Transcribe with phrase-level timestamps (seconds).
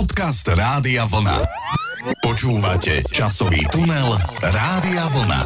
[0.00, 1.44] Podcast Rádia Vlna.
[2.24, 5.42] Počúvate časový tunel Rádia Vlna.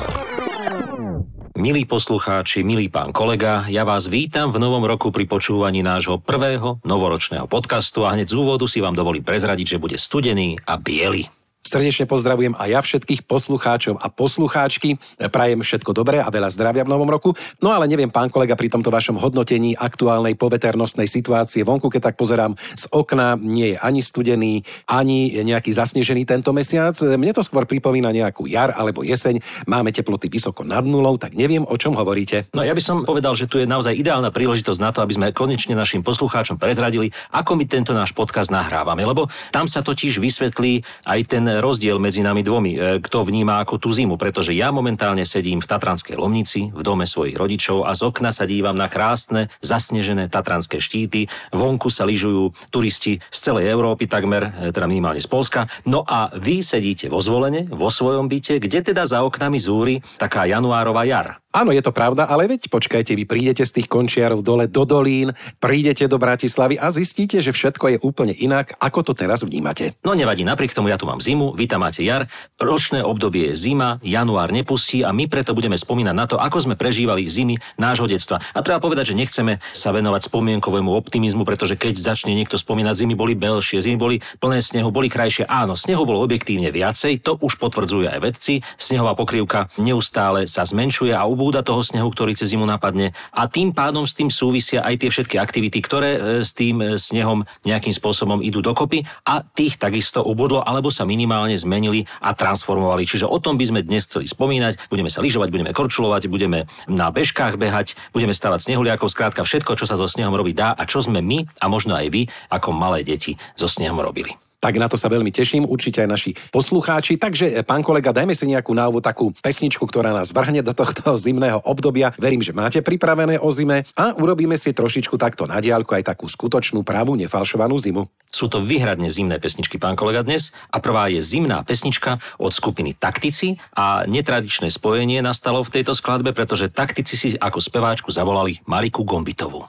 [1.59, 6.79] Milí poslucháči, milý pán kolega, ja vás vítam v novom roku pri počúvaní nášho prvého
[6.87, 11.27] novoročného podcastu a hneď z úvodu si vám dovolím prezradiť, že bude studený a biely.
[11.65, 15.01] Srdečne pozdravujem aj ja všetkých poslucháčov a poslucháčky.
[15.17, 17.33] Prajem všetko dobré a veľa zdravia v novom roku.
[17.65, 22.21] No ale neviem, pán kolega, pri tomto vašom hodnotení aktuálnej poveternostnej situácie vonku, keď tak
[22.21, 24.61] pozerám z okna, nie je ani studený,
[24.93, 26.93] ani nejaký zasnežený tento mesiac.
[27.01, 29.41] Mne to skôr pripomína nejakú jar alebo jeseň.
[29.65, 32.45] Máme teploty vysoko nad nulou, tak neviem, o čom hovoríte.
[32.53, 35.33] No ja by som povedal, že tu je naozaj ideálna príležitosť na to, aby sme
[35.33, 40.85] konečne našim poslucháčom prezradili, ako my tento náš podcast nahrávame, lebo tam sa totiž vysvetlí
[41.09, 45.27] aj ten rozdiel medzi nami dvomi, e, kto vníma ako tú zimu, pretože ja momentálne
[45.27, 49.53] sedím v Tatranskej Lomnici, v dome svojich rodičov a z okna sa dívam na krásne,
[49.61, 51.27] zasnežené tatranské štíty.
[51.53, 55.69] Vonku sa lyžujú turisti z celej Európy, takmer, e, teda minimálne z Polska.
[55.85, 60.49] No a vy sedíte vo zvolene, vo svojom byte, kde teda za oknami zúri taká
[60.49, 61.45] januárová jar.
[61.55, 65.31] Áno, je to pravda, ale veď počkajte, vy prídete z tých končiarov dole do Dolín,
[65.63, 69.95] prídete do Bratislavy a zistíte, že všetko je úplne inak, ako to teraz vnímate.
[70.03, 72.25] No nevadí, napriek tomu ja tu mám zimu, vy tam máte jar,
[72.57, 76.75] ročné obdobie je zima, január nepustí a my preto budeme spomínať na to, ako sme
[76.81, 78.41] prežívali zimy nášho detstva.
[78.57, 83.13] A treba povedať, že nechceme sa venovať spomienkovému optimizmu, pretože keď začne niekto spomínať, zimy
[83.13, 85.45] boli belšie, zimy boli plné snehu, boli krajšie.
[85.45, 88.65] Áno, snehu bolo objektívne viacej, to už potvrdzujú aj vedci.
[88.81, 93.75] Snehová pokrývka neustále sa zmenšuje a ubúda toho snehu, ktorý cez zimu napadne a tým
[93.75, 97.91] pádom s tým súvisia aj tie všetky aktivity, ktoré e, s tým e, snehom nejakým
[97.91, 103.09] spôsobom idú dokopy a tých takisto ubudlo alebo sa minimálne zmenili a transformovali.
[103.09, 104.91] Čiže o tom by sme dnes chceli spomínať.
[104.93, 109.89] Budeme sa lyžovať, budeme korčulovať, budeme na bežkách behať, budeme stavať snehuliakov, skrátka všetko, čo
[109.89, 113.03] sa so snehom robiť dá a čo sme my a možno aj vy ako malé
[113.03, 117.21] deti so snehom robili tak na to sa veľmi teším, určite aj naši poslucháči.
[117.21, 121.13] Takže, e, pán kolega, dajme si nejakú návod, takú pesničku, ktorá nás vrhne do tohto
[121.29, 122.17] zimného obdobia.
[122.17, 126.25] Verím, že máte pripravené o zime a urobíme si trošičku takto na diálku aj takú
[126.25, 128.09] skutočnú, pravú, nefalšovanú zimu.
[128.33, 130.57] Sú to vyhradne zimné pesničky, pán kolega, dnes.
[130.73, 136.33] A prvá je zimná pesnička od skupiny Taktici a netradičné spojenie nastalo v tejto skladbe,
[136.33, 139.69] pretože Taktici si ako speváčku zavolali Mariku Gombitovú.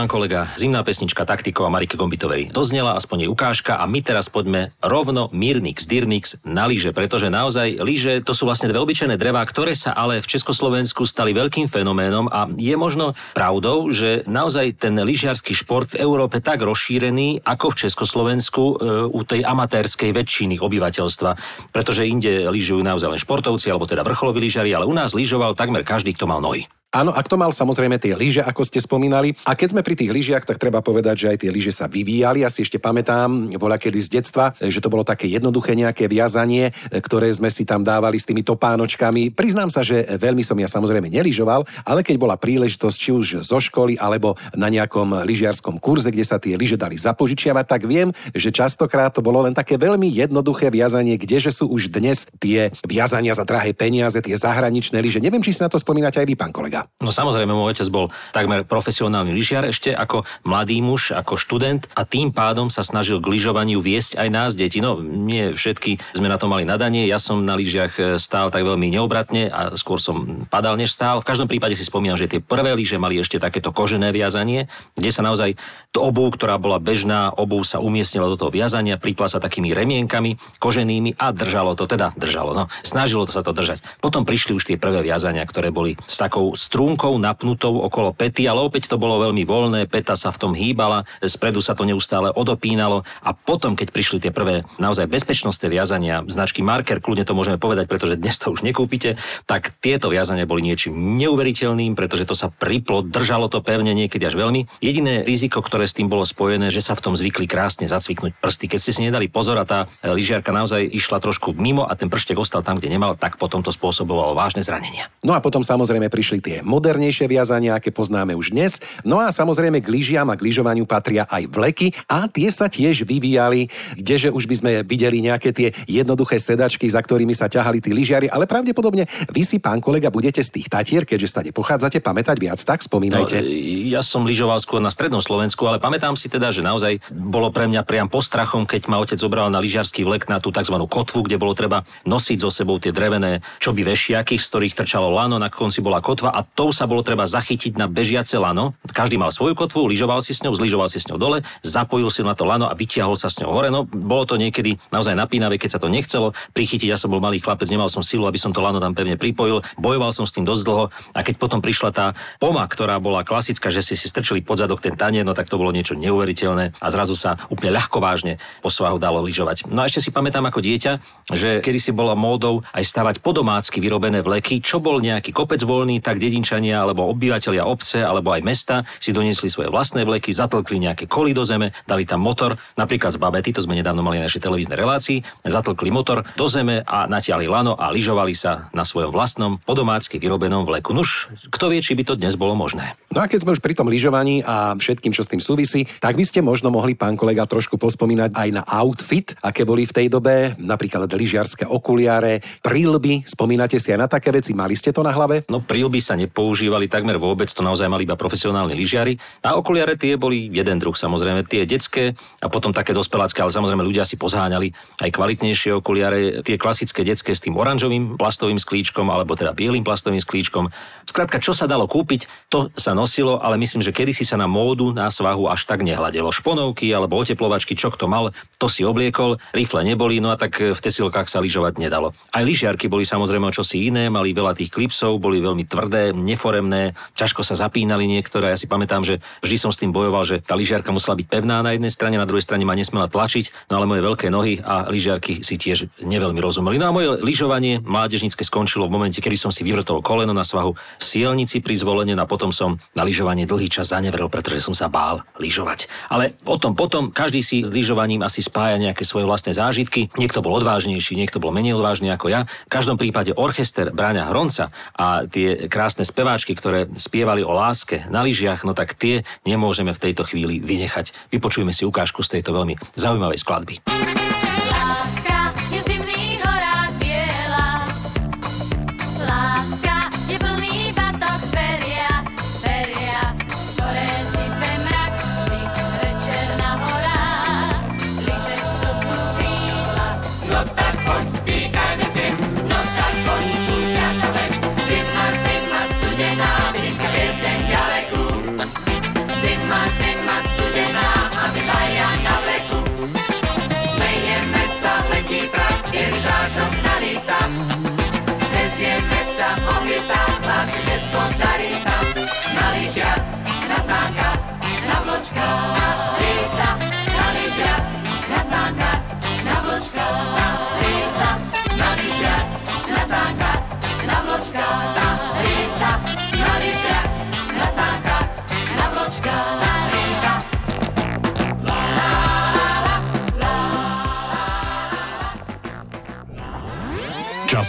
[0.00, 4.32] Pán kolega, zimná pesnička Taktikov a Marike Gombitovej doznela, aspoň jej ukážka a my teraz
[4.32, 9.44] poďme rovno Mirnix, Dyrnix na lyže, pretože naozaj lyže to sú vlastne dve obyčajné drevá,
[9.44, 14.96] ktoré sa ale v Československu stali veľkým fenoménom a je možno pravdou, že naozaj ten
[14.96, 18.74] lyžiarsky šport v Európe tak rozšírený ako v Československu e,
[19.04, 21.30] u tej amatérskej väčšiny obyvateľstva,
[21.76, 25.84] pretože inde lyžujú naozaj len športovci alebo teda vrcholoví lyžiari, ale u nás lyžoval takmer
[25.84, 26.64] každý, kto mal nohy.
[26.90, 29.30] Áno, a kto mal samozrejme tie lyže, ako ste spomínali.
[29.46, 32.42] A keď sme pri tých lyžiach, tak treba povedať, že aj tie lyže sa vyvíjali.
[32.42, 36.74] Ja si ešte pamätám, voľa kedy z detstva, že to bolo také jednoduché nejaké viazanie,
[36.90, 39.30] ktoré sme si tam dávali s tými topánočkami.
[39.30, 43.62] Priznám sa, že veľmi som ja samozrejme nelyžoval, ale keď bola príležitosť či už zo
[43.62, 48.50] školy alebo na nejakom lyžiarskom kurze, kde sa tie lyže dali zapožičiavať, tak viem, že
[48.50, 53.46] častokrát to bolo len také veľmi jednoduché viazanie, kdeže sú už dnes tie viazania za
[53.46, 55.22] drahé peniaze, tie zahraničné lyže.
[55.22, 56.79] Neviem, či si na to spomínate aj vy, pán kolega.
[57.00, 62.04] No samozrejme, môj otec bol takmer profesionálny lyžiar ešte ako mladý muž, ako študent a
[62.04, 64.84] tým pádom sa snažil k lyžovaniu viesť aj nás, deti.
[64.84, 68.64] No, nie všetky sme na to mali nadanie, ja som na lyžiach e, stál tak
[68.64, 71.24] veľmi neobratne a skôr som padal, než stál.
[71.24, 75.10] V každom prípade si spomínam, že tie prvé lyže mali ešte takéto kožené viazanie, kde
[75.10, 75.56] sa naozaj
[75.90, 80.38] to obu, ktorá bola bežná, obu sa umiestnila do toho viazania, pripla sa takými remienkami
[80.62, 83.82] koženými a držalo to, teda držalo, no, snažilo to sa to držať.
[83.98, 88.62] Potom prišli už tie prvé viazania, ktoré boli s takou strúnkou napnutou okolo pety, ale
[88.62, 93.02] opäť to bolo veľmi voľné, peta sa v tom hýbala, spredu sa to neustále odopínalo
[93.26, 97.90] a potom, keď prišli tie prvé naozaj bezpečnostné viazania, značky Marker, kľudne to môžeme povedať,
[97.90, 99.18] pretože dnes to už nekúpite,
[99.50, 104.38] tak tieto viazania boli niečím neuveriteľným, pretože to sa priplo, držalo to pevne niekedy až
[104.38, 104.70] veľmi.
[104.78, 108.70] Jediné riziko, ktoré s tým bolo spojené, že sa v tom zvykli krásne zacviknúť prsty.
[108.70, 112.38] Keď ste si nedali pozor a tá lyžiarka naozaj išla trošku mimo a ten prštek
[112.38, 115.10] ostal tam, kde nemal, tak potom to spôsobovalo vážne zranenia.
[115.26, 118.78] No a potom samozrejme prišli tie modernejšie viazania, aké poznáme už dnes.
[119.02, 123.04] No a samozrejme k lyžiam a k lyžovaniu patria aj vleky a tie sa tiež
[123.04, 123.68] vyvíjali,
[123.98, 128.30] kdeže už by sme videli nejaké tie jednoduché sedačky, za ktorými sa ťahali tí lyžiari,
[128.30, 132.60] ale pravdepodobne vy si, pán kolega, budete z tých tatier, keďže stade pochádzate, pamätať viac,
[132.62, 133.40] tak spomínajte.
[133.40, 133.46] No,
[133.90, 137.66] ja som lyžoval skôr na strednom Slovensku, ale pamätám si teda, že naozaj bolo pre
[137.66, 140.76] mňa priam postrachom, keď ma otec zobral na lyžiarsky vlek na tú tzv.
[140.86, 145.38] kotvu, kde bolo treba nosiť so sebou tie drevené čoby vešiaky, z ktorých trčalo lano,
[145.38, 148.76] na konci bola kotva a tou sa bolo treba zachytiť na bežiace lano.
[148.90, 152.20] Každý mal svoju kotvu, lyžoval si s ňou, zlyžoval si s ňou dole, zapojil si
[152.26, 153.72] na to lano a vytiahol sa s ňou hore.
[153.72, 156.90] No, bolo to niekedy naozaj napínavé, keď sa to nechcelo prichytiť.
[156.90, 159.62] Ja som bol malý chlapec, nemal som silu, aby som to lano tam pevne pripojil.
[159.80, 162.06] Bojoval som s tým dosť dlho a keď potom prišla tá
[162.36, 165.56] poma, ktorá bola klasická, že si si strčili pod zadok ten tanier, no tak to
[165.56, 169.68] bolo niečo neuveriteľné a zrazu sa úplne ľahko vážne po svahu dalo lyžovať.
[169.70, 170.92] No a ešte si pamätám ako dieťa,
[171.32, 176.02] že kedy si bola módou aj stavať podomácky vyrobené vleky, čo bol nejaký kopec voľný,
[176.02, 181.04] tak dedinčania alebo obyvateľia obce alebo aj mesta si doniesli svoje vlastné vleky, zatlkli nejaké
[181.04, 184.40] koly do zeme, dali tam motor, napríklad z babety, to sme nedávno mali na našej
[184.40, 189.60] televíznej relácii, zatlkli motor do zeme a natiali lano a lyžovali sa na svojom vlastnom
[189.60, 190.96] podomácky vyrobenom vleku.
[190.96, 192.96] Nuž, kto vie, či by to dnes bolo možné.
[193.12, 196.16] No a keď sme už pri tom lyžovaní a všetkým, čo s tým súvisí, tak
[196.16, 200.06] by ste možno mohli, pán kolega, trošku pospomínať aj na outfit, aké boli v tej
[200.08, 205.10] dobe, napríklad lyžiarske okuliare, prílby, spomínate si aj na také veci, mali ste to na
[205.10, 205.42] hlave?
[205.50, 209.16] No prílby sa nepoužívali takmer vôbec, to naozaj mali iba profesionálni lyžiari.
[209.44, 213.80] A okuliare tie boli jeden druh samozrejme, tie detské a potom také dospelácké, ale samozrejme
[213.80, 219.32] ľudia si pozháňali aj kvalitnejšie okuliare, tie klasické detské s tým oranžovým plastovým sklíčkom alebo
[219.34, 220.68] teda bielým plastovým sklíčkom.
[221.08, 224.94] Skrátka, čo sa dalo kúpiť, to sa nosilo, ale myslím, že kedysi sa na módu,
[224.94, 226.30] na svahu až tak nehľadelo.
[226.30, 228.30] Šponovky alebo oteplovačky, čo kto mal,
[228.60, 232.14] to si obliekol, rifle neboli, no a tak v tesilkách sa lyžovať nedalo.
[232.30, 237.42] Aj lyžiarky boli samozrejme čosi iné, mali veľa tých klipsov, boli veľmi tvrdé, neforemné, ťažko
[237.46, 238.52] sa zapínali niektoré.
[238.52, 241.62] Ja si pamätám, že vždy som s tým bojoval, že tá lyžiarka musela byť pevná
[241.62, 244.90] na jednej strane, na druhej strane ma nesmela tlačiť, no ale moje veľké nohy a
[244.90, 246.76] lyžiarky si tiež neveľmi rozumeli.
[246.80, 250.74] No a moje lyžovanie mládežnícke skončilo v momente, kedy som si vyvrtol koleno na svahu
[250.74, 254.74] v sielnici pri zvolenie no a potom som na lyžovanie dlhý čas zanevrel, pretože som
[254.74, 255.90] sa bál lyžovať.
[256.10, 260.10] Ale potom, potom každý si s lyžovaním asi spája nejaké svoje vlastné zážitky.
[260.16, 262.46] Niekto bol odvážnejší, niekto bol menej odvážny ako ja.
[262.66, 268.20] V každom prípade orchester Bráňa Hronca a tie krásne speváčky, ktoré spievali o láske na
[268.24, 271.32] lyžiach, no tak tie nemôžeme v tejto chvíli vynechať.
[271.32, 273.74] Vypočujme si ukážku z tejto veľmi zaujímavej skladby.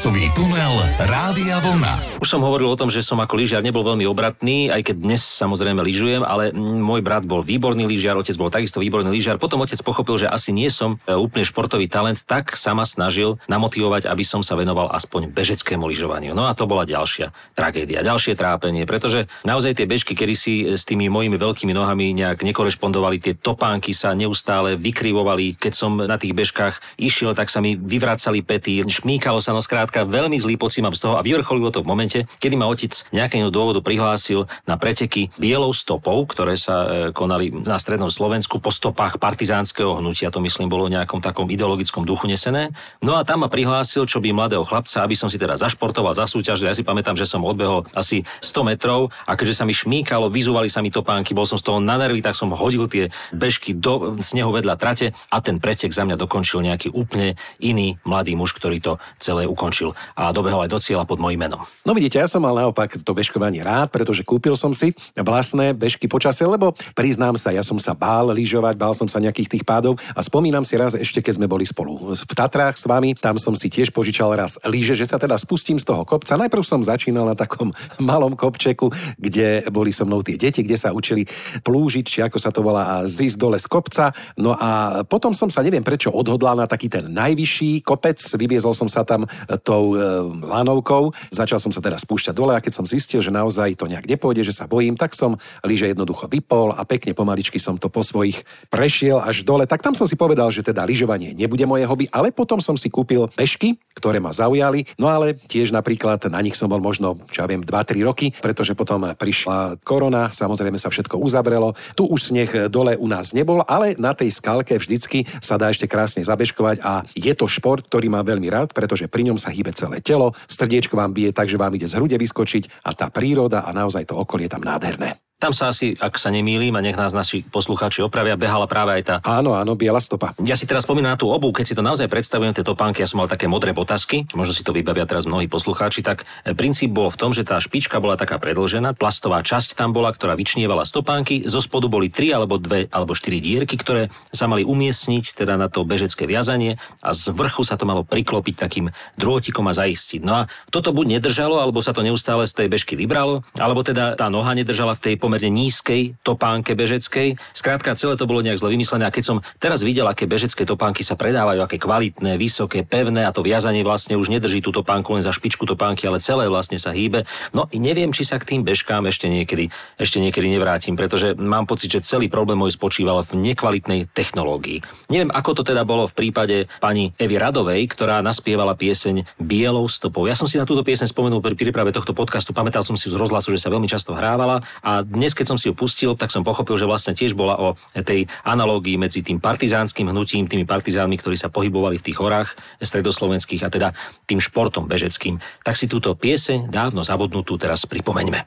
[0.01, 2.17] Časový tunel Rádia Vlna.
[2.21, 5.21] Už som hovoril o tom, že som ako lyžiar nebol veľmi obratný, aj keď dnes
[5.21, 9.41] samozrejme lyžujem, ale môj brat bol výborný lyžiar, otec bol takisto výborný lyžiar.
[9.41, 13.41] Potom otec pochopil, že asi nie som e, úplne športový talent, tak sa ma snažil
[13.49, 16.37] namotivovať, aby som sa venoval aspoň bežeckému lyžovaniu.
[16.37, 20.77] No a to bola ďalšia tragédia, ďalšie trápenie, pretože naozaj tie bežky, kedy si e,
[20.77, 25.57] s tými mojimi veľkými nohami nejak nekorešpondovali, tie topánky sa neustále vykrivovali.
[25.57, 30.05] Keď som na tých bežkách išiel, tak sa mi vyvracali pety, šmíkalo sa nos skrátka
[30.05, 33.49] veľmi zlý pocit mám z toho a vyvrcholilo to v momente, kedy ma otec nejakého
[33.49, 39.17] dôvodu prihlásil na preteky bielou stopou, ktoré sa e, konali na strednom Slovensku po stopách
[39.17, 42.71] partizánskeho hnutia, to myslím bolo v nejakom takom ideologickom duchu nesené.
[43.01, 46.69] No a tam ma prihlásil, čo by mladého chlapca, aby som si teda zašportoval, zasúťažil.
[46.69, 50.69] Ja si pamätám, že som odbehol asi 100 metrov a keďže sa mi šmíkalo, vyzúvali
[50.69, 54.19] sa mi topánky, bol som z toho na nervy, tak som hodil tie bežky do
[54.19, 58.77] snehu vedľa trate a ten pretek za mňa dokončil nejaký úplne iný mladý muž, ktorý
[58.83, 59.93] to celé ukončil
[60.29, 61.65] dobehol aj do cieľa pod mojím menom.
[61.81, 66.05] No vidíte, ja som mal naopak to bežkovanie rád, pretože kúpil som si vlastné bežky
[66.05, 69.97] počasie, lebo priznám sa, ja som sa bál lyžovať, bál som sa nejakých tých pádov
[70.13, 73.57] a spomínam si raz ešte, keď sme boli spolu v Tatrách s vami, tam som
[73.57, 76.37] si tiež požičal raz lyže, že sa teda spustím z toho kopca.
[76.37, 80.93] Najprv som začínal na takom malom kopčeku, kde boli so mnou tie deti, kde sa
[80.93, 81.25] učili
[81.65, 84.11] plúžiť, či ako sa to volá, a zísť dole z kopca.
[84.35, 88.89] No a potom som sa neviem prečo odhodlal na taký ten najvyšší kopec, vyviezol som
[88.89, 89.23] sa tam
[89.63, 89.95] tou
[90.41, 94.09] lanovkou, začal som sa teda spúšťať dole a keď som zistil, že naozaj to nejak
[94.09, 98.05] nepôjde, že sa bojím, tak som lyže jednoducho vypol a pekne pomaličky som to po
[98.05, 99.67] svojich prešiel až dole.
[99.67, 102.87] Tak tam som si povedal, že teda lyžovanie nebude moje hobby, ale potom som si
[102.87, 104.87] kúpil bežky, ktoré ma zaujali.
[104.95, 108.77] No ale tiež napríklad na nich som bol možno, čo ja viem, 2-3 roky, pretože
[108.77, 111.75] potom prišla korona, samozrejme sa všetko uzavrelo.
[111.97, 115.91] Tu už sneh dole u nás nebol, ale na tej skalke vždycky sa dá ešte
[115.91, 119.75] krásne zabežkovať a je to šport, ktorý mám veľmi rád, pretože pri ňom sa hýbe
[119.75, 123.67] celé telo, srdiečko vám bije tak, že vám ide z hrude vyskočiť a tá príroda
[123.67, 125.19] a naozaj to okolie tam nádherné.
[125.41, 129.03] Tam sa asi, ak sa nemýlim, a nech nás naši poslucháči opravia, behala práve aj
[129.09, 130.37] tá Áno, áno, biela stopa.
[130.45, 133.09] Ja si teraz spomínam na tú obu, keď si to naozaj predstavujem, tie topánky, ja
[133.09, 136.93] som mal také modré botasky, možno si to vybavia teraz mnohí poslucháči, tak e, princíp
[136.93, 140.85] bol v tom, že tá špička bola taká predlžená, plastová časť tam bola, ktorá vyčnievala
[140.85, 145.57] stopánky, zo spodu boli tri alebo dve alebo štyri dierky, ktoré sa mali umiestniť teda
[145.57, 150.21] na to bežecké viazanie a z vrchu sa to malo priklopiť takým drôtikom a zaistiť.
[150.21, 154.13] No a toto buď nedržalo, alebo sa to neustále z tej bežky vybralo, alebo teda
[154.13, 157.39] tá noha nedržala v tej pomerne nízkej topánke bežeckej.
[157.55, 161.07] Skrátka, celé to bolo nejak zle vymyslené a keď som teraz videl, aké bežecké topánky
[161.07, 165.23] sa predávajú, aké kvalitné, vysoké, pevné a to viazanie vlastne už nedrží tú topánku len
[165.23, 167.23] za špičku topánky, ale celé vlastne sa hýbe.
[167.55, 171.63] No i neviem, či sa k tým bežkám ešte niekedy, ešte niekedy nevrátim, pretože mám
[171.63, 174.83] pocit, že celý problém môj spočíval v nekvalitnej technológii.
[175.07, 180.27] Neviem, ako to teda bolo v prípade pani Evy Radovej, ktorá naspievala pieseň Bielou stopou.
[180.27, 183.15] Ja som si na túto pieseň spomenul pri príprave tohto podcastu, pamätal som si z
[183.15, 186.41] rozhlasu, že sa veľmi často hrávala a dnes, keď som si ju pustil, tak som
[186.41, 191.37] pochopil, že vlastne tiež bola o tej analógii medzi tým partizánskym hnutím, tými partizánmi, ktorí
[191.37, 193.89] sa pohybovali v tých horách stredoslovenských a teda
[194.25, 195.37] tým športom bežeckým.
[195.61, 198.41] Tak si túto pieseň dávno zabudnutú teraz pripomeňme.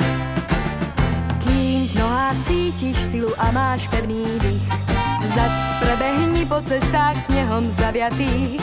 [1.46, 4.66] Kým v nohách cítiš silu a máš pevný dých,
[5.38, 8.58] zas prebehni po cestách snehom zaviatých.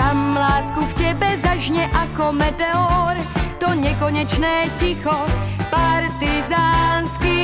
[0.00, 3.14] Tam lásku v tebe zažne ako meteor,
[3.60, 5.14] to nekonečné ticho
[5.68, 7.41] partizánskych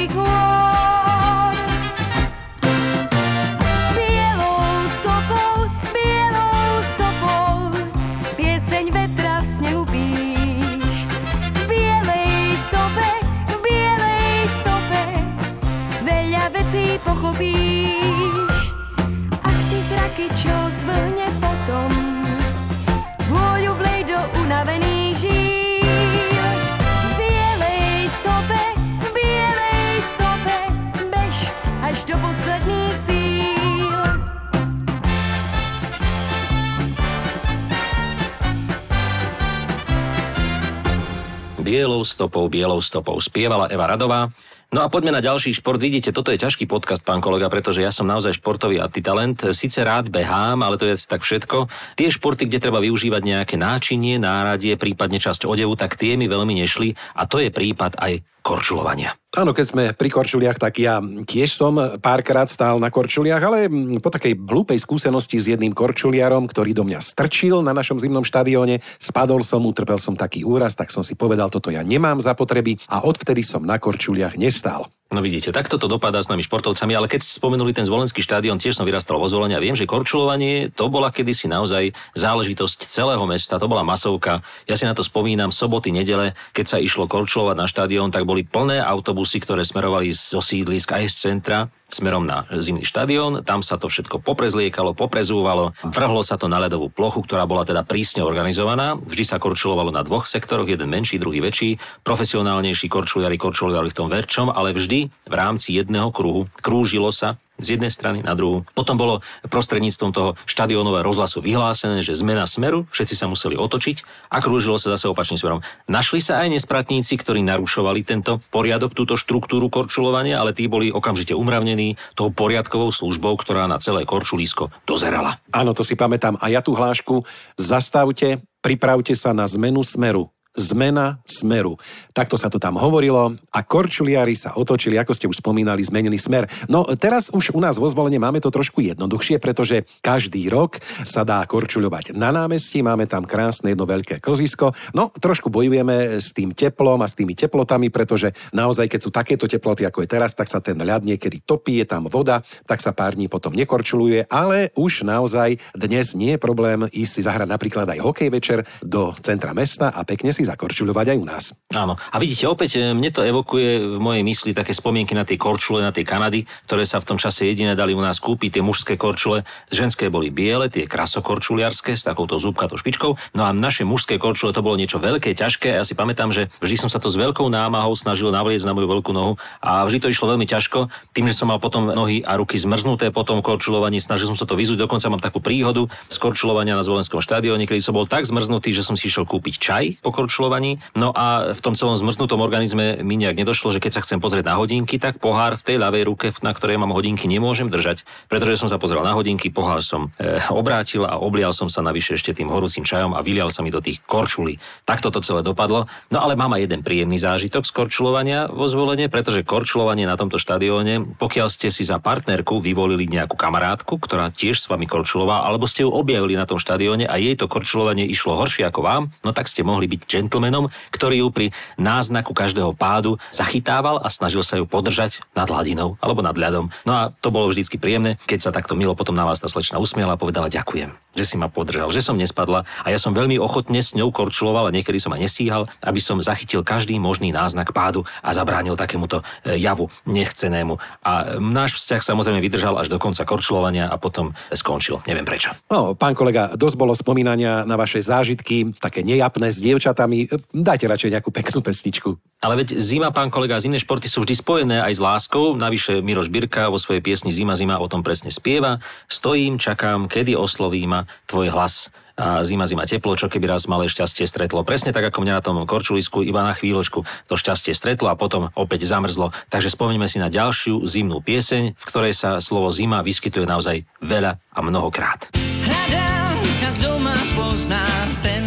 [42.18, 44.26] stopou, bielou stopou spievala Eva Radová.
[44.74, 45.78] No a poďme na ďalší šport.
[45.78, 49.38] Vidíte, toto je ťažký podcast, pán kolega, pretože ja som naozaj športový antitalent.
[49.54, 51.70] Sice rád behám, ale to je tak všetko.
[51.94, 56.58] Tie športy, kde treba využívať nejaké náčinie, náradie, prípadne časť odevu, tak tie mi veľmi
[56.58, 59.12] nešli a to je prípad aj korčulovania.
[59.36, 63.68] Áno, keď sme pri korčuliach, tak ja tiež som párkrát stál na korčuliach, ale
[64.00, 68.80] po takej hlúpej skúsenosti s jedným korčuliarom, ktorý do mňa strčil na našom zimnom štadióne,
[68.96, 72.80] spadol som, utrpel som taký úraz, tak som si povedal, toto ja nemám za potreby
[72.88, 74.88] a odvtedy som na korčuliach nestál.
[75.08, 78.60] No vidíte, takto to dopadá s nami športovcami, ale keď ste spomenuli ten zvolenský štádion,
[78.60, 83.24] tiež som vyrastal vo zvolení a viem, že korčulovanie to bola kedysi naozaj záležitosť celého
[83.24, 84.44] mesta, to bola masovka.
[84.68, 88.44] Ja si na to spomínam, soboty, nedele, keď sa išlo korčulovať na štádion, tak boli
[88.44, 93.40] plné autobusy, ktoré smerovali zo sídlisk aj z centra smerom na zimný štadión.
[93.42, 97.82] Tam sa to všetko poprezliekalo, poprezúvalo, vrhlo sa to na ľadovú plochu, ktorá bola teda
[97.82, 99.00] prísne organizovaná.
[99.00, 101.80] Vždy sa korčulovalo na dvoch sektoroch, jeden menší, druhý väčší.
[102.04, 107.76] Profesionálnejší korčuliari korčulovali v tom verčom, ale vždy v rámci jedného kruhu krúžilo sa z
[107.76, 108.62] jednej strany na druhú.
[108.72, 114.38] Potom bolo prostredníctvom toho štadionového rozhlasu vyhlásené, že zmena smeru, všetci sa museli otočiť a
[114.38, 115.60] krúžilo sa zase opačným smerom.
[115.90, 121.34] Našli sa aj nespratníci, ktorí narušovali tento poriadok, túto štruktúru korčulovania, ale tí boli okamžite
[121.34, 125.42] umravnení tou poriadkovou službou, ktorá na celé korčulísko dozerala.
[125.50, 126.38] Áno, to si pamätám.
[126.38, 127.26] A ja tú hlášku
[127.58, 131.76] zastavte, pripravte sa na zmenu smeru zmena smeru.
[132.16, 136.48] Takto sa to tam hovorilo a korčuliari sa otočili, ako ste už spomínali, zmenili smer.
[136.66, 141.22] No teraz už u nás vo zvolenie máme to trošku jednoduchšie, pretože každý rok sa
[141.22, 144.72] dá korčuľovať na námestí, máme tam krásne jedno veľké kozisko.
[144.96, 149.46] No trošku bojujeme s tým teplom a s tými teplotami, pretože naozaj, keď sú takéto
[149.46, 152.90] teploty, ako je teraz, tak sa ten ľad niekedy topí, je tam voda, tak sa
[152.90, 157.86] pár dní potom nekorčuluje, ale už naozaj dnes nie je problém ísť si zahrať napríklad
[157.86, 161.44] aj hokej večer do centra mesta a pekne si zakorčuľovať aj u nás.
[161.74, 161.98] Áno.
[161.98, 165.82] A vidíte, opäť e, mne to evokuje v mojej mysli také spomienky na tie korčule,
[165.82, 168.94] na tie Kanady, ktoré sa v tom čase jediné dali u nás kúpiť, tie mužské
[168.94, 169.42] korčule.
[169.74, 173.18] Ženské boli biele, tie krasokorčuliarské s takouto zúbkatou špičkou.
[173.34, 175.74] No a naše mužské korčule to bolo niečo veľké, ťažké.
[175.74, 178.86] Ja si pamätám, že vždy som sa to s veľkou námahou snažil navliecť na moju
[178.86, 180.86] veľkú nohu a vždy to išlo veľmi ťažko.
[181.10, 184.46] Tým, že som mal potom nohy a ruky zmrznuté po tom korčulovaní, snažil som sa
[184.46, 184.78] to vyzúť.
[184.86, 188.86] Dokonca mám takú príhodu z korčulovania na Zvolenskom štadióne, kedy som bol tak zmrznutý, že
[188.86, 190.84] som si išiel kúpiť čaj po korčulovaní.
[190.92, 194.52] No a v tom celom zmrznutom organizme mi nejak nedošlo, že keď sa chcem pozrieť
[194.52, 198.60] na hodinky, tak pohár v tej ľavej ruke, na ktorej mám hodinky, nemôžem držať, pretože
[198.60, 202.36] som sa pozrel na hodinky, pohár som e, obrátil a oblial som sa navyše ešte
[202.36, 204.60] tým horúcim čajom a vylial sa mi do tých korčulí.
[204.84, 205.88] Takto to celé dopadlo.
[206.12, 210.36] No ale mám aj jeden príjemný zážitok z korčulovania vo zvolenie, pretože korčulovanie na tomto
[210.36, 215.64] štadióne, pokiaľ ste si za partnerku vyvolili nejakú kamarátku, ktorá tiež s vami korčulovala, alebo
[215.64, 219.30] ste ju objavili na tom štadióne a jej to korčulovanie išlo horšie ako vám, no
[219.32, 221.46] tak ste mohli byť gentlemenom, ktorý ju pri
[221.78, 226.74] náznaku každého pádu zachytával a snažil sa ju podržať nad hladinou alebo nad ľadom.
[226.82, 229.78] No a to bolo vždycky príjemné, keď sa takto milo potom na vás tá slečna
[229.78, 233.38] usmiela a povedala ďakujem, že si ma podržal, že som nespadla a ja som veľmi
[233.38, 237.70] ochotne s ňou korčuloval a niekedy som aj nestíhal, aby som zachytil každý možný náznak
[237.70, 240.80] pádu a zabránil takémuto e, javu nechcenému.
[241.04, 245.04] A náš vzťah samozrejme vydržal až do konca korčulovania a potom skončil.
[245.04, 245.52] Neviem prečo.
[245.68, 250.07] No, pán kolega, dosť bolo spomínania na vaše zážitky, také nejapné s dievčatami.
[250.50, 252.16] Dajte radšej nejakú peknú pesničku.
[252.40, 255.58] Ale veď zima, pán kolega, zimné športy sú vždy spojené aj s láskou.
[255.58, 258.78] Navyše Miroš Birka vo svojej piesni Zima, zima o tom presne spieva.
[259.10, 263.86] Stojím, čakám, kedy osloví ma tvoj hlas a zima, zima, teplo, čo keby raz malé
[263.86, 264.66] šťastie stretlo.
[264.66, 268.50] Presne tak, ako mňa na tom korčulisku, iba na chvíľočku to šťastie stretlo a potom
[268.58, 269.30] opäť zamrzlo.
[269.54, 274.34] Takže spomeňme si na ďalšiu zimnú pieseň, v ktorej sa slovo zima vyskytuje naozaj veľa
[274.34, 275.30] a mnohokrát.
[275.62, 277.86] Hľadám ťa, kto ma pozná,
[278.26, 278.37] ten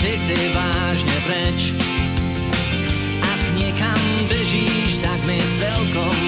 [0.00, 1.60] ty si vážne preč.
[3.22, 6.25] Ak niekam bežíš, tak mi celkom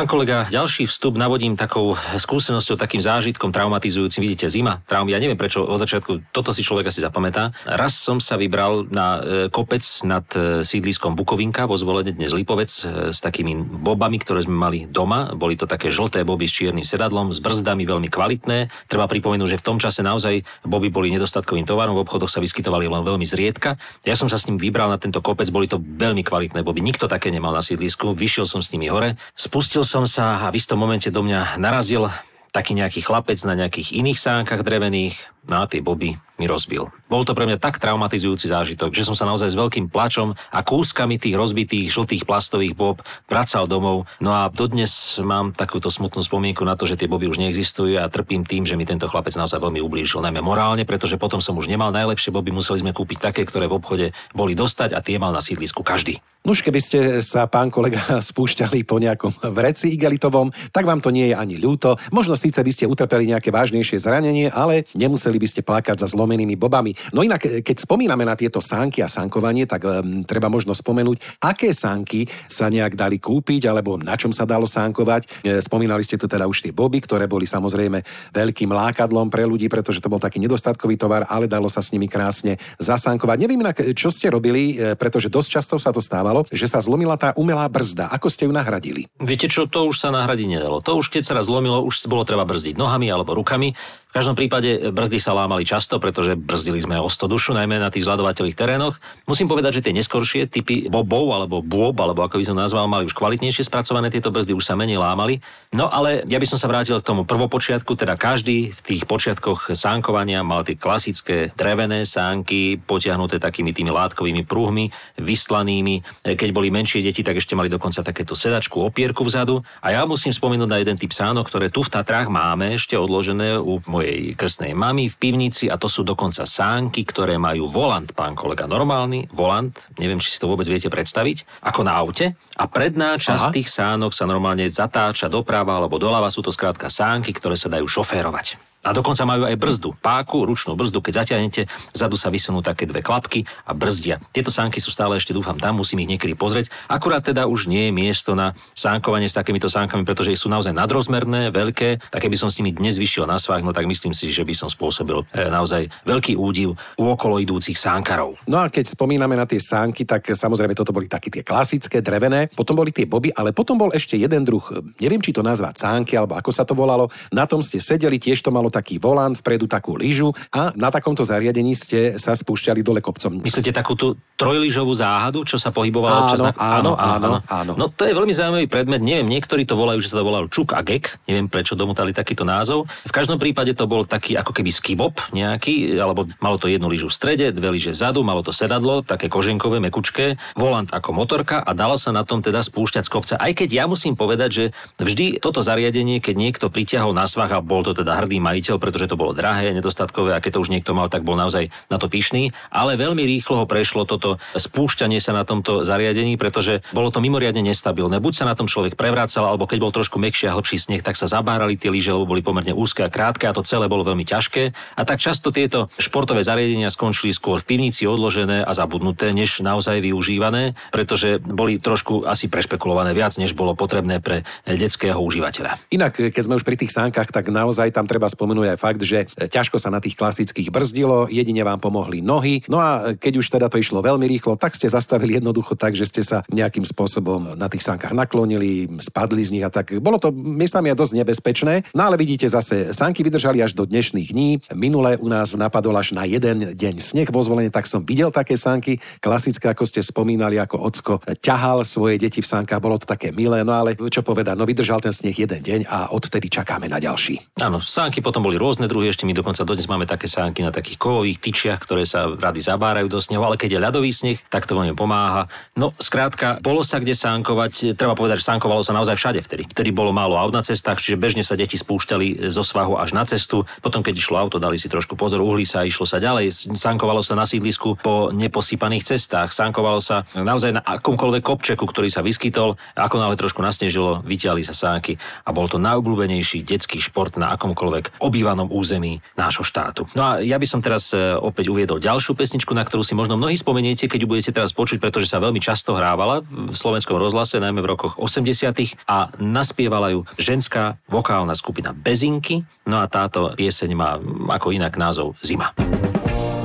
[0.00, 4.24] Pán kolega, ďalší vstup navodím takou skúsenosťou, takým zážitkom traumatizujúcim.
[4.24, 7.52] Vidíte, zima, traum, ja neviem prečo od začiatku, toto si človek asi zapamätá.
[7.68, 12.72] Raz som sa vybral na e, kopec nad e, sídliskom Bukovinka vo zvolenie dnes Lipovec
[12.80, 15.36] e, s takými bobami, ktoré sme mali doma.
[15.36, 18.72] Boli to také žlté boby s čiernym sedadlom, s brzdami veľmi kvalitné.
[18.88, 22.88] Treba pripomenúť, že v tom čase naozaj boby boli nedostatkovým tovarom, v obchodoch sa vyskytovali
[22.88, 23.76] len veľmi zriedka.
[24.08, 26.80] Ja som sa s ním vybral na tento kopec, boli to veľmi kvalitné boby.
[26.80, 28.16] Nikto také nemal na sídlisku.
[28.16, 32.06] Vyšiel som s nimi hore, spustil som sa a v istom momente do mňa narazil
[32.54, 35.18] taký nejaký chlapec na nejakých iných sánkach drevených,
[35.50, 36.88] no a tie boby mi rozbil.
[37.12, 40.64] Bol to pre mňa tak traumatizujúci zážitok, že som sa naozaj s veľkým plačom a
[40.64, 44.08] kúskami tých rozbitých žltých plastových bob vracal domov.
[44.24, 48.08] No a dodnes mám takúto smutnú spomienku na to, že tie boby už neexistujú a
[48.08, 51.68] trpím tým, že mi tento chlapec naozaj veľmi ublížil, najmä morálne, pretože potom som už
[51.68, 55.34] nemal najlepšie boby, museli sme kúpiť také, ktoré v obchode boli dostať a tie mal
[55.34, 56.22] na sídlisku každý.
[56.40, 58.00] Nuž, keby ste sa, pán kolega,
[58.30, 61.98] spúšťali po nejakom vreci igelitovom, tak vám to nie je ani ľúto.
[62.14, 66.29] Možno síce by ste utrpeli nejaké vážnejšie zranenie, ale nemuseli by ste plakať za zlomeným
[66.30, 66.94] zlomenými bobami.
[67.10, 71.42] No inak, e, keď spomíname na tieto sánky a sánkovanie, tak um, treba možno spomenúť,
[71.42, 75.42] aké sánky sa nejak dali kúpiť, alebo na čom sa dalo sánkovať.
[75.42, 79.66] E, spomínali ste tu teda už tie boby, ktoré boli samozrejme veľkým lákadlom pre ľudí,
[79.66, 83.36] pretože to bol taký nedostatkový tovar, ale dalo sa s nimi krásne zasánkovať.
[83.42, 87.34] Neviem inak, čo ste robili, pretože dosť často sa to stávalo, že sa zlomila tá
[87.34, 88.12] umelá brzda.
[88.14, 89.10] Ako ste ju nahradili?
[89.18, 90.78] Viete čo, to už sa nahradiť nedalo.
[90.84, 93.72] To už keď sa raz zlomilo, už bolo treba brzdiť nohami alebo rukami.
[94.10, 97.94] V každom prípade brzdy sa lámali často, pretože brzdili sme o 100 dušu, najmä na
[97.94, 98.98] tých zľadovateľných terénoch.
[99.30, 103.06] Musím povedať, že tie neskoršie typy bobov alebo bôb, alebo ako by som nazval, mali
[103.06, 105.38] už kvalitnejšie spracované tieto brzdy, už sa menej lámali.
[105.70, 109.78] No ale ja by som sa vrátil k tomu prvopočiatku, teda každý v tých počiatkoch
[109.78, 114.90] sánkovania mal tie klasické drevené sánky, potiahnuté takými tými látkovými pruhmi,
[115.22, 116.26] vyslanými.
[116.26, 119.62] Keď boli menšie deti, tak ešte mali dokonca takéto sedačku, opierku vzadu.
[119.86, 123.54] A ja musím spomenúť na jeden typ sánok, ktoré tu v Tatrách máme ešte odložené
[123.54, 128.32] u mojej krstnej mamy v pivnici a to sú dokonca sánky, ktoré majú volant, pán
[128.32, 132.32] kolega, normálny volant, neviem, či si to vôbec viete predstaviť, ako na aute.
[132.56, 133.54] A predná časť Aha.
[133.54, 137.84] tých sánok sa normálne zatáča doprava alebo doľava, sú to skrátka sánky, ktoré sa dajú
[137.84, 138.69] šoférovať.
[138.80, 141.04] A dokonca majú aj brzdu, páku, ručnú brzdu.
[141.04, 144.24] Keď zatiahnete, zadu sa vysunú také dve klapky a brzdia.
[144.32, 146.72] Tieto sánky sú stále ešte, dúfam, tam, musím ich niekedy pozrieť.
[146.88, 151.52] Akurát teda už nie je miesto na sánkovanie s takýmito sánkami, pretože sú naozaj nadrozmerné,
[151.52, 152.08] veľké.
[152.08, 154.56] Tak keby som s nimi dnes vyšiel na svách, no tak myslím si, že by
[154.56, 158.40] som spôsobil e, naozaj veľký údiv u okolo idúcich sánkarov.
[158.48, 162.48] No a keď spomíname na tie sánky, tak samozrejme toto boli také tie klasické, drevené,
[162.48, 164.64] potom boli tie boby, ale potom bol ešte jeden druh,
[164.96, 167.12] neviem či to nazvať sánky alebo ako sa to volalo.
[167.28, 171.26] Na tom ste sedeli, tiež to malo taký volant, vpredu takú lyžu a na takomto
[171.26, 173.42] zariadení ste sa spúšťali dole kopcom.
[173.42, 176.52] Myslíte takú tú trojlyžovú záhadu, čo sa pohybovala áno, občas na...
[176.56, 179.02] áno, áno, áno, No to je veľmi zaujímavý predmet.
[179.04, 181.20] Neviem, niektorí to volajú, že sa to volal čuk a gek.
[181.28, 182.88] Neviem, prečo domutali takýto názov.
[183.04, 187.10] V každom prípade to bol taký ako keby skibob nejaký, alebo malo to jednu lyžu
[187.10, 191.74] v strede, dve lyže vzadu, malo to sedadlo, také koženkové, mekučké, volant ako motorka a
[191.74, 193.34] dalo sa na tom teda spúšťať z kopca.
[193.36, 194.64] Aj keď ja musím povedať, že
[195.00, 199.08] vždy toto zariadenie, keď niekto pritiahol na svach a bol to teda hrdý majiteľ, pretože
[199.08, 202.10] to bolo drahé, nedostatkové a keď to už niekto mal, tak bol naozaj na to
[202.10, 202.50] pyšný.
[202.68, 207.62] Ale veľmi rýchlo ho prešlo toto spúšťanie sa na tomto zariadení, pretože bolo to mimoriadne
[207.62, 208.18] nestabilné.
[208.18, 211.14] Buď sa na tom človek prevracal, alebo keď bol trošku mäkší a hlbší sneh, tak
[211.14, 214.26] sa zabárali tie lyže, lebo boli pomerne úzke a krátke a to celé bolo veľmi
[214.26, 214.74] ťažké.
[214.98, 220.02] A tak často tieto športové zariadenia skončili skôr v pivnici odložené a zabudnuté, než naozaj
[220.02, 225.78] využívané, pretože boli trošku asi prešpekulované viac, než bolo potrebné pre detského užívateľa.
[225.94, 229.30] Inak, keď sme už pri tých sánkach, tak naozaj tam treba spomenúť aj fakt, že
[229.30, 232.66] ťažko sa na tých klasických brzdilo, jedine vám pomohli nohy.
[232.66, 236.08] No a keď už teda to išlo veľmi rýchlo, tak ste zastavili jednoducho tak, že
[236.08, 239.94] ste sa nejakým spôsobom na tých sánkach naklonili, spadli z nich a tak.
[240.02, 241.94] Bolo to miestami dosť nebezpečné.
[241.94, 244.50] No ale vidíte zase, sánky vydržali až do dnešných dní.
[244.74, 248.58] Minule u nás napadol až na jeden deň sneh vo zvolenie, tak som videl také
[248.58, 248.98] sánky.
[249.22, 253.62] Klasické, ako ste spomínali, ako ocko ťahal svoje deti v sánkach, bolo to také milé,
[253.62, 257.60] no ale čo povedať, no vydržal ten sneh jeden deň a odtedy čakáme na ďalší.
[257.60, 261.00] Áno, sánky potom boli rôzne druhy, ešte my dokonca dodnes máme také sánky na takých
[261.00, 264.76] kovových tyčiach, ktoré sa rady zabárajú do snehu, ale keď je ľadový sneh, tak to
[264.76, 265.46] veľmi pomáha.
[265.76, 269.68] No, skrátka, bolo sa kde sánkovať, treba povedať, že sánkovalo sa naozaj všade vtedy.
[269.68, 273.28] Vtedy bolo málo aut na cestách, čiže bežne sa deti spúšťali zo svahu až na
[273.28, 273.68] cestu.
[273.84, 276.72] Potom, keď išlo auto, dali si trošku pozor, uhli sa, išlo sa ďalej.
[276.74, 279.52] Sánkovalo sa na sídlisku po neposypaných cestách.
[279.52, 282.80] Sánkovalo sa naozaj na akomkoľvek kopčeku, ktorý sa vyskytol.
[282.96, 288.22] Ako nále trošku nasnežilo, vyťali sa sánky a bol to najobľúbenejší detský šport na akomkoľvek
[288.30, 290.06] obývanom území nášho štátu.
[290.14, 293.34] No a ja by som teraz e, opäť uviedol ďalšiu pesničku, na ktorú si možno
[293.34, 297.58] mnohí spomeniete, keď ju budete teraz počuť, pretože sa veľmi často hrávala v slovenskom rozhlase,
[297.58, 299.10] najmä v rokoch 80.
[299.10, 302.62] a naspievala ju ženská vokálna skupina Bezinky.
[302.86, 304.16] No a táto pieseň má
[304.54, 305.74] ako inak názov Zima.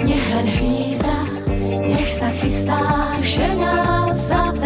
[0.06, 1.18] Nech len hvízda,
[1.82, 2.80] nech sa chystá,
[3.26, 4.65] že nás zaveje.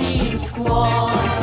[0.00, 1.37] Nemrazíva, nech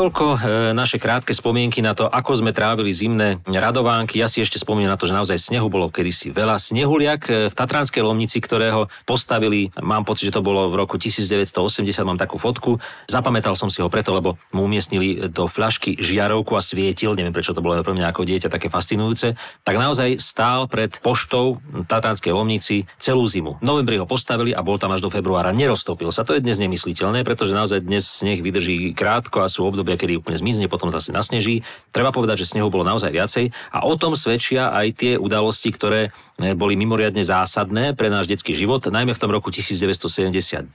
[0.00, 0.38] Toľko e,
[0.72, 4.16] naše krátke spomienky na to, ako sme trávili zimné radovánky.
[4.16, 6.56] Ja si ešte spomínam na to, že naozaj snehu bolo kedysi veľa.
[6.56, 11.84] Snehuliak e, v Tatranskej Lomnici, ktorého postavili, mám pocit, že to bolo v roku 1980,
[12.08, 12.80] mám takú fotku.
[13.12, 17.52] Zapamätal som si ho preto, lebo mu umiestnili do fľašky žiarovku a svietil, neviem prečo
[17.52, 19.36] to bolo pre mňa ako dieťa také fascinujúce.
[19.68, 23.60] Tak naozaj stál pred poštou Tatranskej Lomnici celú zimu.
[23.60, 25.52] V novembri ho postavili a bol tam až do februára.
[25.52, 26.24] Neroztopil sa.
[26.24, 30.36] To je dnes nemysliteľné, pretože naozaj dnes sneh vydrží krátko a sú obdobia, kedy úplne
[30.36, 31.62] zmizne, potom zase nasneží.
[31.94, 36.10] Treba povedať, že snehu bolo naozaj viacej a o tom svedčia aj tie udalosti, ktoré
[36.38, 40.74] e, boli mimoriadne zásadné pre náš detský život, najmä v tom roku 1979,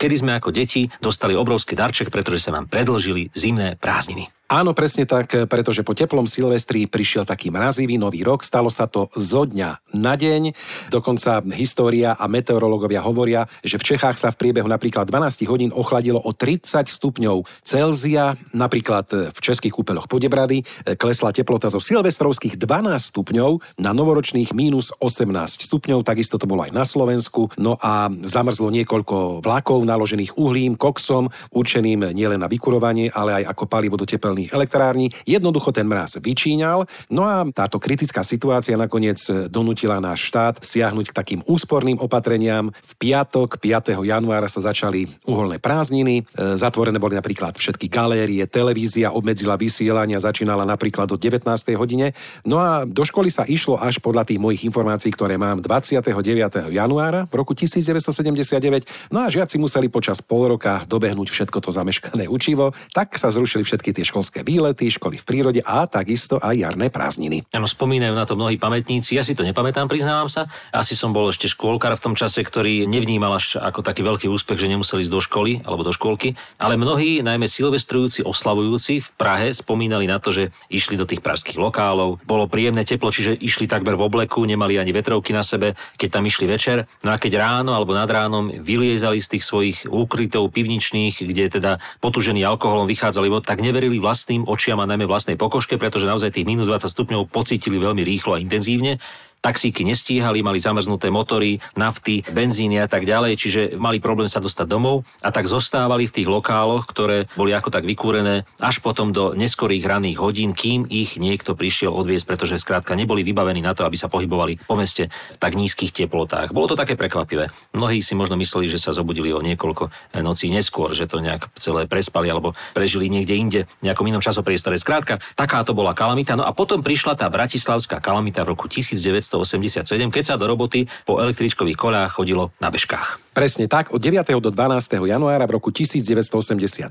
[0.00, 4.39] kedy sme ako deti dostali obrovský darček, pretože sa nám predlžili zimné prázdniny.
[4.50, 9.06] Áno, presne tak, pretože po teplom Silvestri prišiel taký mrazivý nový rok, stalo sa to
[9.14, 10.50] zo dňa na deň.
[10.90, 16.18] Dokonca história a meteorológovia hovoria, že v Čechách sa v priebehu napríklad 12 hodín ochladilo
[16.18, 18.34] o 30 stupňov Celzia.
[18.50, 20.66] Napríklad v českých kúpeloch Podebrady
[20.98, 26.74] klesla teplota zo silvestrovských 12 stupňov na novoročných mínus 18 stupňov, takisto to bolo aj
[26.74, 27.54] na Slovensku.
[27.54, 33.70] No a zamrzlo niekoľko vlakov naložených uhlím, koksom, určeným nielen na vykurovanie, ale aj ako
[33.70, 35.06] palivo do tepelných tepelných elektrární.
[35.28, 36.88] Jednoducho ten mraz vyčíňal.
[37.12, 39.20] No a táto kritická situácia nakoniec
[39.52, 42.72] donutila náš štát siahnuť k takým úsporným opatreniam.
[42.72, 44.00] V piatok 5.
[44.06, 46.24] januára sa začali uholné prázdniny.
[46.24, 51.44] E, zatvorené boli napríklad všetky galérie, televízia obmedzila vysielania, začínala napríklad do 19.
[51.76, 52.14] hodine.
[52.46, 56.70] No a do školy sa išlo až podľa tých mojich informácií, ktoré mám 29.
[56.70, 59.10] januára v roku 1979.
[59.10, 63.66] No a žiaci museli počas pol roka dobehnúť všetko to zameškané učivo, tak sa zrušili
[63.66, 67.50] všetky tie školské školské výlety, školy v prírode a takisto aj jarné prázdniny.
[67.50, 69.18] Áno, spomínajú na to mnohí pamätníci.
[69.18, 70.46] Ja si to nepamätám, priznávam sa.
[70.70, 74.54] Asi som bol ešte škôlkar v tom čase, ktorý nevnímal až ako taký veľký úspech,
[74.54, 76.38] že nemuseli ísť do školy alebo do škôlky.
[76.62, 81.58] Ale mnohí, najmä silvestrujúci, oslavujúci v Prahe, spomínali na to, že išli do tých pražských
[81.58, 82.22] lokálov.
[82.22, 86.22] Bolo príjemné teplo, čiže išli takmer v obleku, nemali ani vetrovky na sebe, keď tam
[86.22, 86.86] išli večer.
[87.02, 91.72] No a keď ráno alebo nad ránom vyliezali z tých svojich úkrytov pivničných, kde teda
[91.98, 96.44] potužení alkoholom vychádzali tak neverili vlastne vlastným očiam a najmä vlastnej pokožke, pretože naozaj tých
[96.44, 99.00] minus 20 stupňov pocítili veľmi rýchlo a intenzívne
[99.40, 104.68] taxíky nestíhali, mali zamrznuté motory, nafty, benzíny a tak ďalej, čiže mali problém sa dostať
[104.68, 109.32] domov a tak zostávali v tých lokáloch, ktoré boli ako tak vykúrené až potom do
[109.32, 113.96] neskorých ranných hodín, kým ich niekto prišiel odviesť, pretože skrátka neboli vybavení na to, aby
[113.96, 116.52] sa pohybovali po meste v tak nízkych teplotách.
[116.52, 117.48] Bolo to také prekvapivé.
[117.72, 119.88] Mnohí si možno mysleli, že sa zobudili o niekoľko
[120.20, 124.76] nocí neskôr, že to nejak celé prespali alebo prežili niekde inde, nejakom inom časopriestore.
[124.76, 126.36] Skrátka, takáto bola kalamita.
[126.36, 130.90] No a potom prišla tá bratislavská kalamita v roku 1900 1987, keď sa do roboty
[131.06, 133.29] po električkových kolách chodilo na bežkách.
[133.30, 134.26] Presne tak, od 9.
[134.42, 134.90] do 12.
[135.06, 136.90] januára v roku 1987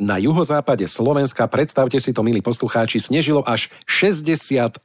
[0.00, 4.80] na juhozápade Slovenska, predstavte si to, milí poslucháči, snežilo až 68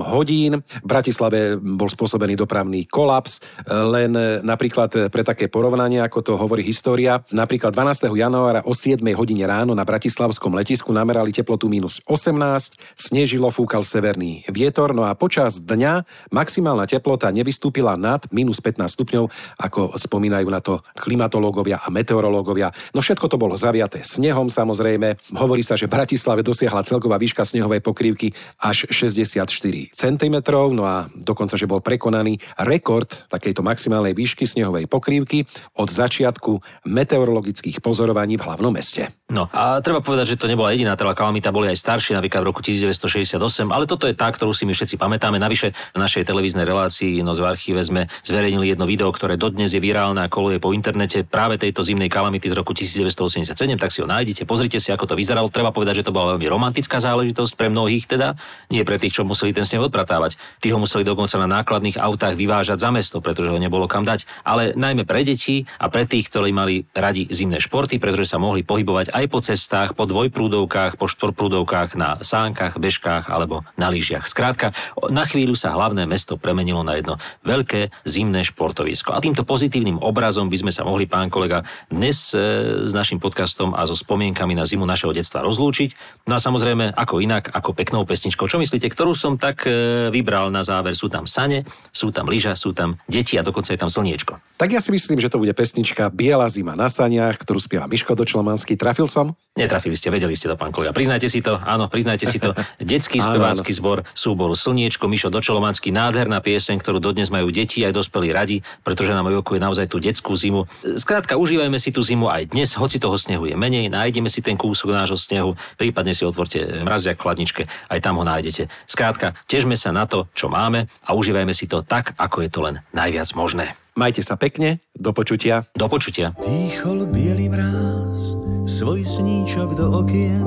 [0.00, 0.64] hodín.
[0.64, 7.20] V Bratislave bol spôsobený dopravný kolaps, len napríklad pre také porovnanie, ako to hovorí história,
[7.36, 8.08] napríklad 12.
[8.08, 14.48] januára o 7 hodine ráno na bratislavskom letisku namerali teplotu minus 18, snežilo, fúkal severný
[14.48, 19.28] vietor, no a počas dňa maximálna teplota nevystúpila nad minus 15 stupňov,
[19.60, 22.70] ako spomínam spomínajú na to klimatológovia a meteorológovia.
[22.94, 25.18] No všetko to bolo zaviaté snehom samozrejme.
[25.34, 28.30] Hovorí sa, že Bratislave dosiahla celková výška snehovej pokrývky
[28.62, 29.42] až 64
[29.90, 30.36] cm,
[30.70, 37.82] no a dokonca, že bol prekonaný rekord takejto maximálnej výšky snehovej pokrývky od začiatku meteorologických
[37.82, 39.10] pozorovaní v hlavnom meste.
[39.34, 42.48] No a treba povedať, že to nebola jediná teda kalamita, boli aj staršie, napríklad v
[42.54, 43.38] roku 1968,
[43.70, 45.42] ale toto je tá, ktorú si my všetci pamätáme.
[45.42, 49.80] Navyše v našej televíznej relácii Noc v archíve sme zverejnili jedno video, ktoré dodnes je
[49.80, 54.08] virálne a koluje po internete práve tejto zimnej kalamity z roku 1987, tak si ho
[54.08, 55.48] nájdete, pozrite si, ako to vyzeralo.
[55.48, 58.36] Treba povedať, že to bola veľmi romantická záležitosť pre mnohých teda,
[58.68, 60.36] nie pre tých, čo museli ten sneh odpratávať.
[60.60, 64.28] Tí ho museli dokonca na nákladných autách vyvážať za mesto, pretože ho nebolo kam dať.
[64.44, 68.60] Ale najmä pre deti a pre tých, ktorí mali radi zimné športy, pretože sa mohli
[68.62, 74.28] pohybovať aj po cestách, po dvojprúdovkách, po štvorprúdovkách, na sánkach, bežkách alebo na lyžiach.
[74.28, 74.72] Skrátka,
[75.08, 79.14] na chvíľu sa hlavné mesto premenilo na jedno veľké zimné športovisko.
[79.14, 83.78] A týmto pozitívnym obrazom by sme sa mohli, pán kolega, dnes e, s našim podcastom
[83.78, 85.94] a so spomienkami na zimu našeho detstva rozlúčiť.
[86.26, 88.50] No a samozrejme, ako inak, ako peknou pesničkou.
[88.50, 90.98] Čo myslíte, ktorú som tak e, vybral na záver?
[90.98, 91.62] Sú tam sane,
[91.94, 94.42] sú tam lyža, sú tam deti a dokonca je tam slniečko.
[94.58, 98.18] Tak ja si myslím, že to bude pesnička Biela zima na saniach, ktorú spieva Miško
[98.18, 98.74] Dočlomanský.
[98.74, 99.38] Trafil som?
[99.60, 100.96] Netrafili ste, vedeli ste to, pán kolega.
[100.96, 102.56] Priznajte si to, áno, priznajte si to.
[102.80, 108.32] Detský spevácky zbor, súbor Slniečko, Mišo Dočolomanský, nádherná pieseň, ktorú dodnes majú deti aj dospelí
[108.32, 110.66] radi, pretože nám evokuje naozaj tú detskú zimu.
[110.96, 114.56] Skrátka, užívajme si tú zimu aj dnes, hoci toho snehu je menej, nájdeme si ten
[114.56, 118.66] kúsok nášho snehu, prípadne si otvorte mraziak v chladničke, aj tam ho nájdete.
[118.88, 122.60] Skrátka, težme sa na to, čo máme a užívajme si to tak, ako je to
[122.64, 123.76] len najviac možné.
[123.94, 125.68] Majte sa pekne, do počutia.
[125.76, 126.32] Do počutia.
[126.40, 130.46] Dýchol bielý mráz, svoj sníčok do okien,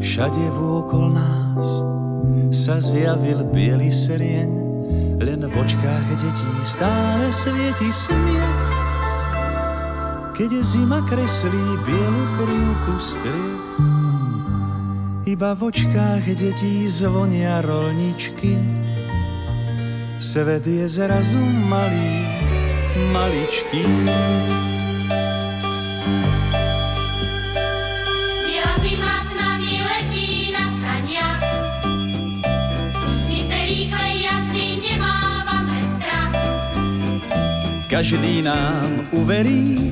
[0.00, 1.66] všade vôkol nás
[2.54, 4.67] sa zjavil biely serien,
[5.18, 8.66] len v očkách detí stále svieti smiech.
[10.38, 13.66] Keď zima kreslí bielu krivku striech,
[15.26, 18.54] iba v očkách detí zvonia rolničky.
[20.22, 22.26] Svet je zrazu malý,
[23.10, 23.82] maličký.
[37.88, 39.88] Každý nám uverí,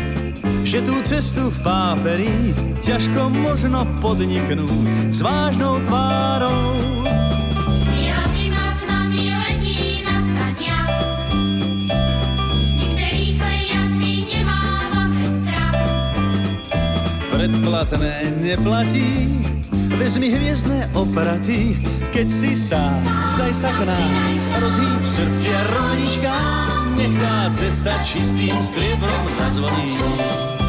[0.69, 2.53] že tú cestu v páperi
[2.85, 6.77] ťažko možno podniknúť s vážnou tvárou.
[17.33, 19.33] Predplatné neplatí,
[19.97, 21.81] vezmi hviezdne opraty,
[22.13, 23.01] keď si sám,
[23.41, 26.66] daj sa k nám, rozhýb srdcia rovnička,
[26.97, 30.66] nech tá cesta čistým striebrom zazvoní.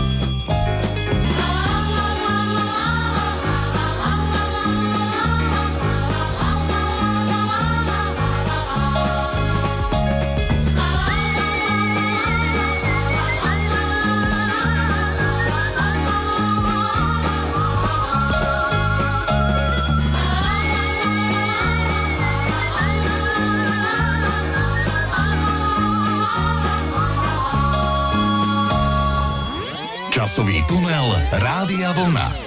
[31.32, 32.47] Rádia Vlna.